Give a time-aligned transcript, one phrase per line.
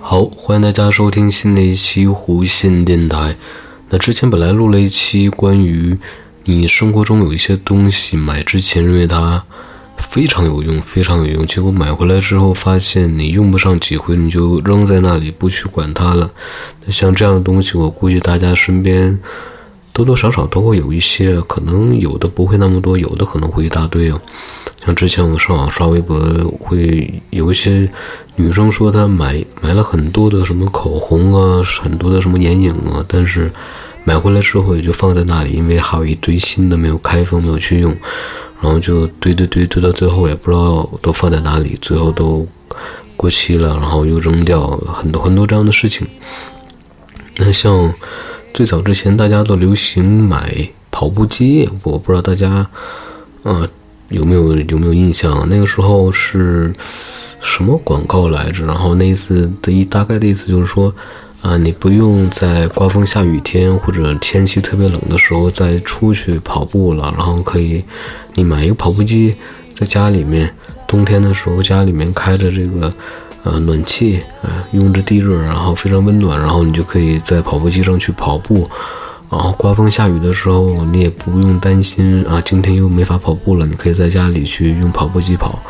[0.00, 3.36] 好，欢迎大家收听新的一期弧线电台。
[3.88, 5.96] 那之前本来录了一期关于
[6.42, 9.44] 你生活中有一些东西买之前认为它
[9.96, 16.32] 非常有用，非常有用，结果买回来之后发现你用不上几回，你就扔在那里不去管它了。
[16.84, 19.16] 那像这样的东西，我估计大家身边
[19.98, 24.20] 多多少少都会有一些，可能有的不会那么多，有的可能会一大堆哦。
[24.86, 26.16] 像之前我上网刷微博，
[26.60, 27.90] 会有一些
[28.36, 33.50] 女生说她买买了很多的什么口红啊，很多的什么眼影啊，但是
[34.04, 37.90] 买回来之后也就放在那里，因为还有一堆新的没有开封，没有去用，
[38.62, 42.46] 然后就堆堆堆堆到最后也不知道都放在哪里，最后都
[43.16, 46.06] 过期了，然后又扔掉，很多很多这样的事情。
[47.36, 47.92] 那像
[48.52, 52.66] 最早之前大家都流行买跑步机，我不知道大家，
[53.42, 53.68] 呃。
[54.10, 55.46] 有没有有没有印象？
[55.50, 56.72] 那个时候是
[57.42, 58.64] 什么广告来着？
[58.64, 60.90] 然后那意思的一大概的意思就是说，
[61.42, 67.84] 啊，你不用在刮风下雨天或者天气特别冷的时候再出去跑步了，然后可以
[68.32, 69.34] 你买一个跑步机，
[69.74, 70.50] 在家里面，
[70.86, 72.90] 冬天的时候家里面开着这个
[73.44, 78.66] 呃暖气，啊，用着地热，然后非常温暖，然后你就可以在跑步机上去跑步。
[79.30, 83.66] 然后刮风下雨的时候，你也不用担心啊，今天又没法跑步了。
[83.66, 85.62] 你可以在家里去用跑步机跑，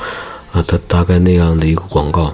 [0.52, 2.26] 啊，它大概那样的一个广告，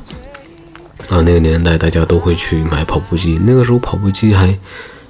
[1.08, 3.40] 啊，那个年代大家都会去买跑步机。
[3.42, 4.54] 那个时候跑步机还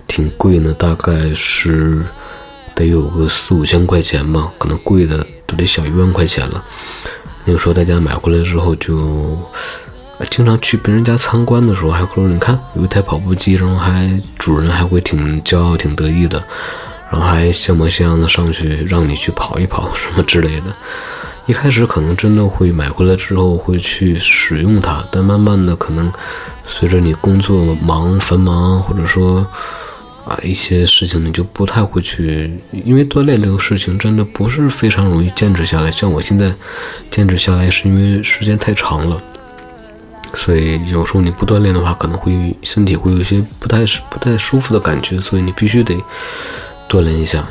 [0.06, 2.04] 挺贵呢，大概是
[2.76, 6.64] 得有个四五千块钱吧，可能贵的都得小一万块钱了。
[7.44, 9.36] 那个时候大家买回来之后就。
[10.30, 16.42] 经常去别人家参观的时候，还会说：“你看，有一台跑步机，然后还主人还会挺骄傲、挺得意的，
[17.10, 20.66] 然后还像模像样的上去让你去跑一跑什么之类的。”
[21.46, 26.10] 一开始可能真的会买回来之后会去使用它，但慢慢的可能
[26.64, 29.46] 随着你工作忙、繁忙，或者说
[30.24, 35.90] 啊一些事情，你就不太会去，因为锻炼这个事情真的不是非常容易坚持下来。
[35.90, 36.50] 像我现在
[37.10, 39.22] 坚持下来，是因为时间太长了。
[40.34, 45.96] 所以有时候你不锻炼的话，可能会身体会有一些不太不太舒服的感觉，所以你必须得
[46.88, 47.46] 锻炼一下。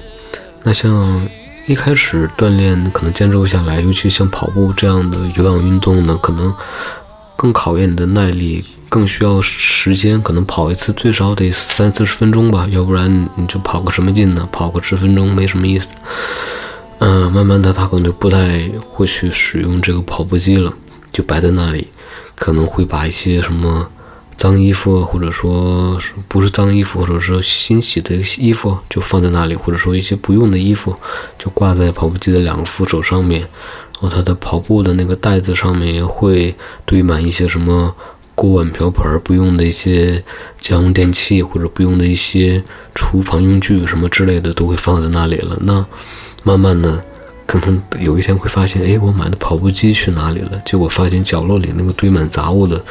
[0.63, 1.27] 那像
[1.65, 6.53] 一开始锻炼可能坚持不下来，尤其像跑步这样的有氧运动呢，可能
[7.35, 10.21] 更考验你的耐力，更需要时间。
[10.21, 14.47] 可能跑一次最少得三四十分钟吧，要不然你就跑个什么劲呢？
[14.51, 15.89] 跑个十分钟没什么意思。
[16.99, 20.73] 嗯，慢慢的他可能就不太会去使用这个跑步机了，
[21.11, 21.87] 就摆在那里。
[22.35, 23.89] 可能会把一些什么
[24.35, 30.95] 脏衣服，或者说不是脏衣服，或者说新洗的衣服，就放在那里，或者说一些不用的衣服，
[31.37, 33.41] 就挂在跑步机的两个扶手上面。
[34.01, 36.53] 然后他的跑步的那个袋子上面会
[36.85, 37.95] 堆满一些什么
[38.35, 40.21] 锅碗瓢盆不用的一些
[40.59, 42.61] 家用电器，或者不用的一些
[42.93, 45.57] 厨房用具什么之类的，都会放在那里了。
[45.61, 45.85] 那
[46.43, 47.05] 慢慢的。
[47.61, 50.59] 可能有一天会发现，哎，我买的跑步机去哪里了？
[50.65, 52.83] 结果发现角落里那个堆满杂物的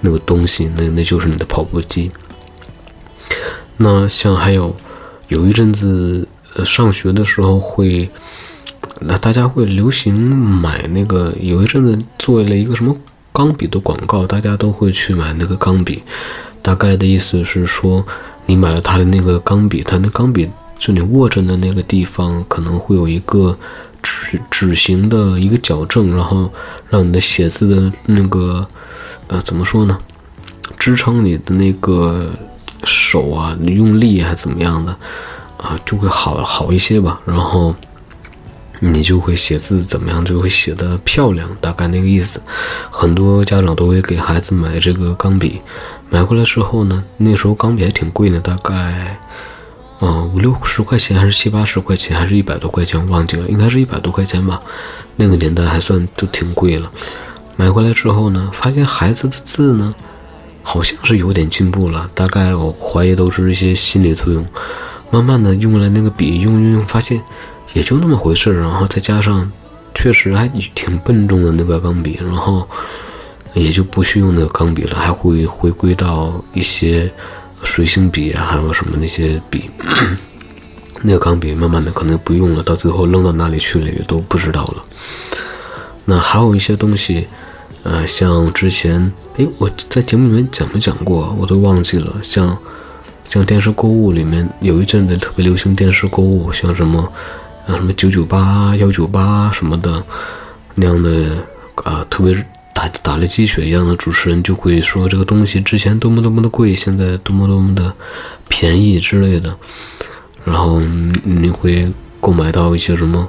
[0.00, 2.10] 那个东西，那那就是你的跑步机。
[3.76, 4.74] 那像还有
[5.28, 8.10] 有一阵子，呃，上学的时候会，
[9.00, 12.96] 那大家会流行买那个，有一阵子做了一个什么
[13.32, 16.02] 钢笔的广告，大家都会去买那个钢笔。
[16.62, 18.04] 大概的意思是说，
[18.44, 20.50] 你买了他的那个钢笔，他那钢笔
[20.80, 23.56] 就你握着的那个地方可能会有一个。
[24.02, 26.50] 指指型的一个矫正，然后
[26.88, 28.66] 让你的写字的那个
[29.26, 29.98] 呃怎么说呢？
[30.78, 32.30] 支撑你的那个
[32.84, 34.96] 手啊，用力还怎么样的
[35.58, 37.20] 啊，就会好好一些吧。
[37.26, 37.74] 然后
[38.78, 42.40] 你就会写字怎么样，就会写的漂亮，大概那个意思。
[42.90, 45.60] 很多家长都会给孩子买这个钢笔，
[46.08, 49.20] 买回来之后呢，那时候钢笔还挺贵的，大概。
[50.02, 54.58] 嗯，五六十块钱还是七八十块钱，还是一百多块钱，忘记了，应该是一百多块钱吧。
[55.16, 56.90] 那个年代还算都挺贵了。
[57.56, 59.94] 买回来之后呢，发现孩子的字呢，
[60.62, 62.08] 好像是有点进步了。
[62.14, 64.42] 大概我怀疑都是一些心理作用。
[65.10, 67.20] 慢慢的用了那个笔，用用用，发现
[67.74, 68.58] 也就那么回事。
[68.58, 69.52] 然后再加上，
[69.94, 72.66] 确实还挺笨重的那个钢笔，然后
[73.52, 77.12] 也就不去用那个钢笔了，还会回归到一些。
[77.62, 79.70] 水性笔啊，还有什么那些笔，
[81.02, 84.84] 那个钢笔慢慢的可能不用了，到最后扔到哪里去了也都不知道了。
[86.04, 87.26] 那还有一些东西，
[87.84, 92.16] 呃，像之前，哎，我在节目里面讲没讲过，我都忘记了。
[92.22, 92.56] 像
[93.24, 97.00] 像电视购物里面有一阵子特别流行电视购物，像什么
[97.66, 100.02] 啊什么九九八、幺九八什么的，
[100.74, 101.36] 那样的
[101.84, 102.34] 啊，特别
[102.88, 107.92] 打了鸡血一样的主持人就会说这个东西之前多么多么的贵，现在多么多么的
[108.48, 109.54] 便宜之类的，
[110.44, 110.80] 然后
[111.22, 111.90] 你会
[112.20, 113.28] 购买到一些什么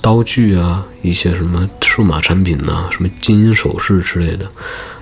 [0.00, 4.46] 刀具啊，一些什么数码产品呐，什么金银首饰之类的。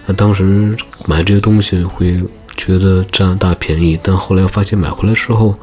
[0.07, 2.21] 那当时买这些东西会
[2.57, 5.55] 觉得占大便宜，但后来发现买回来之后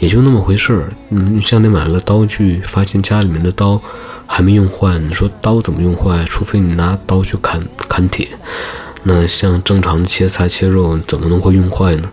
[0.00, 0.92] 也就那么回事儿。
[1.10, 3.80] 嗯，像你买了刀具，发现家里面的刀
[4.26, 6.24] 还没用坏，你说刀怎么用坏？
[6.26, 8.28] 除非你拿刀去砍砍铁。
[9.02, 12.08] 那像正常切菜切肉，怎么能会用坏呢？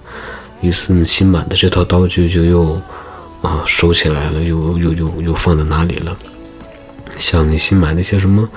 [0.61, 2.81] 于是你新买的这套刀具就又
[3.41, 6.15] 啊收起来了，又又又又放在哪里了？
[7.17, 8.49] 像你新买那些什么，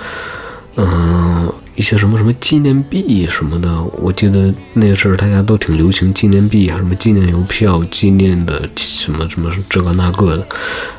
[0.77, 1.53] 嗯。
[1.79, 10.47] 一些什么什么纪念币什么的，我记得那个事儿大家都挺流行纪念币啊，什么纪念邮票、纪念的什么什么这个那个的，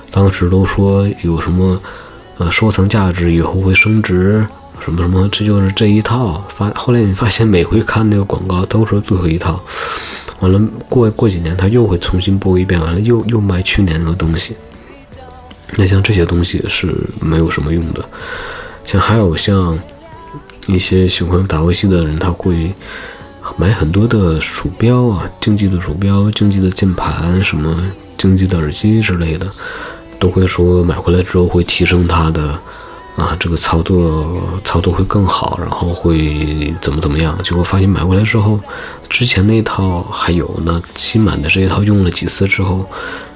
[0.09, 1.77] 当时都说有什么
[2.37, 4.47] 呃收藏价值，以后会升值，
[4.81, 6.41] 什么什么，这就是这一套。
[6.47, 9.61] 发后来你发现每回看那个广告都说最后一套，
[10.39, 14.55] 完了过过几年他又会重新播一遍，完了又又卖去年的东西。
[15.75, 18.05] 那像这些东西是没有什么用的，
[18.85, 19.77] 像还有像。
[20.67, 22.73] 一些喜欢打游戏的人，他会
[23.57, 27.75] 买很多的鼠标啊，竞技的鼠标、竞技的键盘、什么
[28.17, 29.47] 竞技的耳机之类的，
[30.19, 32.59] 都会说买回来之后会提升他的
[33.15, 37.37] 啊，这个操作操作会更好，然后会怎么怎么样。
[37.43, 38.59] 结果发现买回来之后，
[39.09, 42.85] 之前那套还有，那新买的这一套用了几次之后。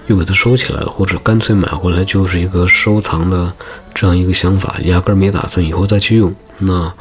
[0.08, 3.50] 又给它收起来了，或者干脆买回来就是一个收藏的
[3.94, 6.36] 这样一个想法，压根儿没打算以后再去用。
[6.66, 6.94] 那，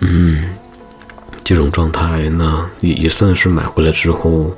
[0.00, 0.44] 嗯，
[1.42, 4.56] 这种状态，那也也算是买回来之后，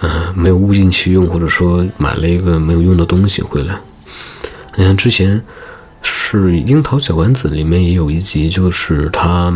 [0.00, 3.78] 嗯，没有物尽其用，或者说买了一个没有用的东西回来。
[4.76, 5.42] 你看之前
[6.02, 9.52] 是《樱桃小丸子》里面也有一集，就是他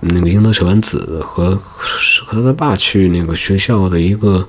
[0.00, 1.54] 那个樱桃小丸子和
[2.26, 4.46] 和他爸去那个学校的一个。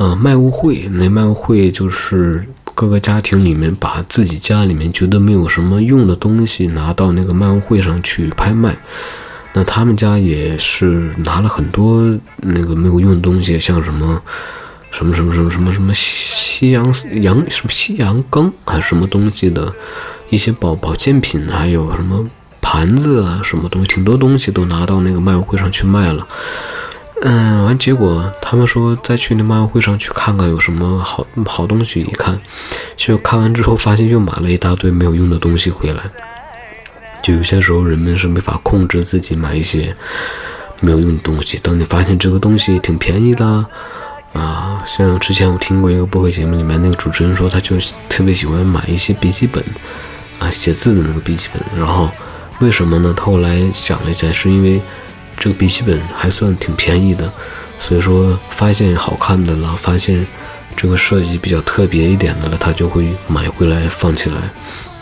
[0.00, 2.46] 嗯，卖物会那卖物会就是
[2.78, 8.76] 各个家庭里面把自己家里面觉得没有什么用的东西拿到那个卖物会上去拍卖。
[9.52, 14.22] 那他们家也是拿了很多那个没有用的东西，像什么
[14.92, 16.84] 什么什么什么什么什么西洋
[17.20, 19.74] 洋什么西洋羹还是什么东西的
[20.30, 22.24] 一些保保健品，还有什么
[22.60, 26.24] 盘子啊什么东西，挺多东西都拿到那个卖物会上去卖了。
[27.20, 32.40] 嗯，完结果他们说再去那卖会上去看看有什么好好东西，一看，
[32.96, 36.00] 就看完之后发现又买了一大堆没有用的东西回来。
[37.20, 39.92] 就有些时候人们是没法控制自己买一些
[40.78, 41.58] 没有用的东西。
[41.60, 43.44] 当你发现这个东西挺便宜的，
[44.32, 47.76] 啊，像之前我听过一个播客节目里面那个主持人说，他就
[48.08, 49.62] 特别喜欢买一些笔记本，
[50.38, 51.60] 啊，写字的那个笔记本。
[51.76, 52.08] 然后
[52.60, 53.12] 为什么呢？
[53.16, 54.80] 他后来想了一下，是因为。
[55.38, 57.32] 这个笔记本还算挺便宜的，
[57.78, 60.26] 所以说发现好看的了，发现
[60.76, 64.50] 这个设计比较特别一点的了，他就会买回来放起来。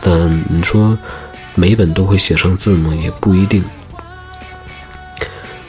[0.03, 0.97] 但你说
[1.55, 2.95] 每本都会写上字吗？
[2.95, 3.65] 也不一定。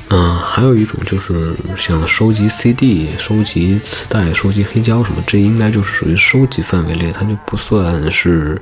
[0.10, 8.62] 嗯，还有一种就是像收集 CD、收集磁带、收集黑胶什么，这应该就是属于收集范围内，它就不算是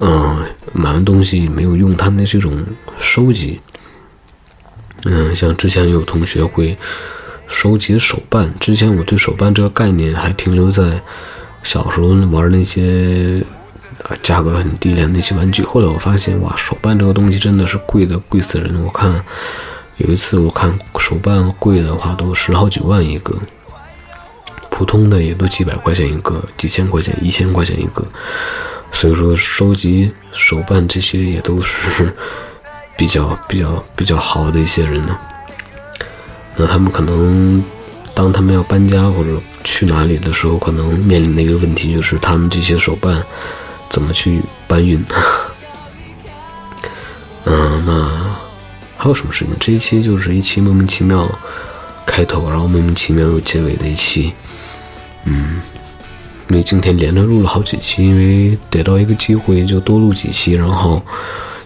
[0.00, 2.64] 嗯买完东西没有用，它那是一种
[2.98, 3.58] 收集。
[5.04, 6.76] 嗯，像之前有同学会
[7.46, 11.00] 收集手办，之前我对手办这个概念还停留在
[11.62, 13.42] 小时候玩那些
[14.02, 15.62] 啊价格很低廉的那些玩具。
[15.62, 18.82] 后来我发现，哇，手办这个东西真的是贵的贵死人。
[18.82, 19.24] 我看
[19.98, 23.34] 有一次我看手办贵的话都十好几万一个，
[24.68, 28.04] 普通的也都几百块钱一个，几千块钱、一千块钱一个。
[28.90, 32.12] 所以说，收集手办这些也都是。
[32.98, 35.16] 比较比较比较好的一些人呢，
[36.56, 37.62] 那他们可能
[38.12, 43.22] 当他们要搬家或者去哪里的时候，可能面临的一个问题就是他们这些手办
[43.88, 45.00] 怎么去搬运。
[47.46, 48.36] 嗯，那
[48.96, 49.54] 还有什么事情？
[49.60, 51.30] 这一期就是一期莫名其妙
[52.04, 54.32] 开头，然后莫名其妙又结尾的一期。
[55.22, 55.60] 嗯，
[56.48, 61.00] 因为今天连着录了好几期，因为得到一个机会就多录几期，然后。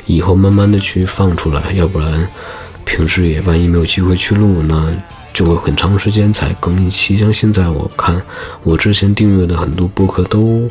[0.06, 2.28] 以后慢慢的去放出来，要不然
[2.84, 4.92] 平时也万一没有机会去录，那
[5.32, 7.16] 就会很长时间才更一期。
[7.16, 8.20] 像现在我看，
[8.64, 10.68] 我之前订阅的很多播客都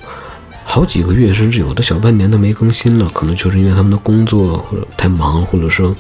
[0.64, 5.96] 好几个月，甚至有的小半年都没更新了，可能就是因为他们的工作或者太忙，或者说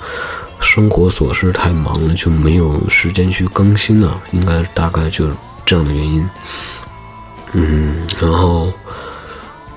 [0.59, 4.21] 生活琐事太忙了，就没有时间去更新了。
[4.31, 5.33] 应该大概就是
[5.65, 6.29] 这样的原因。
[7.53, 8.71] 嗯，然后。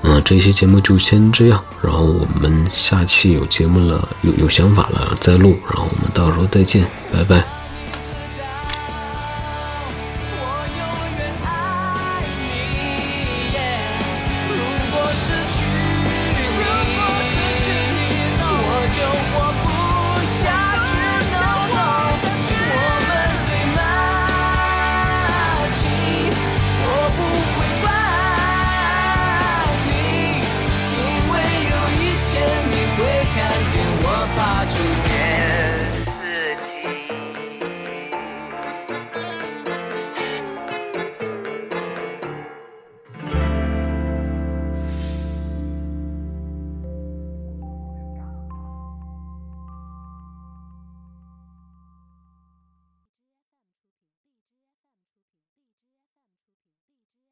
[0.06, 7.53] 嗯，这期节目就先这样，然后我们下期有节目了，有有想法了再录，然后我们到时候再见，拜拜。